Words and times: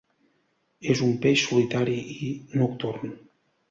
És 0.93 1.03
un 1.09 1.13
peix 1.27 1.45
solitari 1.51 2.01
i 2.17 2.35
nocturn. 2.63 3.19